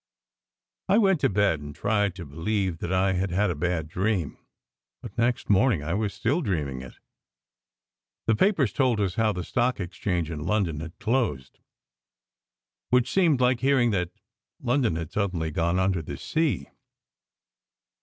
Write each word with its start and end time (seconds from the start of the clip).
I 0.89 0.97
went 0.97 1.19
to 1.21 1.29
bed 1.29 1.59
and 1.59 1.75
tried 1.75 2.15
to 2.15 2.25
believe 2.25 2.79
that 2.79 2.91
I 2.91 3.13
had 3.13 3.29
had 3.29 3.51
a 3.51 3.55
bad 3.55 3.87
dream, 3.87 4.39
but 4.99 5.15
next 5.15 5.47
morning 5.47 5.83
I 5.83 5.93
was 5.93 6.11
still 6.11 6.41
dreaming 6.41 6.81
it. 6.81 6.95
The 8.25 8.33
papers 8.35 8.73
told 8.73 8.99
us 8.99 9.13
how 9.13 9.31
the 9.31 9.43
Stock 9.43 9.79
Exchange 9.79 10.31
in 10.31 10.39
London 10.43 10.79
had 10.79 10.97
closed, 10.97 11.59
which 12.89 13.11
seemed 13.11 13.41
like 13.41 13.59
hearing 13.59 13.91
that 13.91 14.09
England 14.67 14.97
had 14.97 15.11
sud 15.11 15.33
denly 15.33 15.53
gone 15.53 15.77
under 15.77 16.01
the 16.01 16.17
sea. 16.17 16.65